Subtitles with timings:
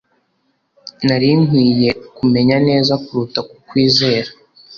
[1.05, 4.29] Nari nkwiye kumenya neza kuruta kukwizera.